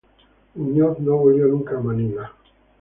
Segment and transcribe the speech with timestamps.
[0.55, 2.31] Muñoz no volvió nunca a Manila.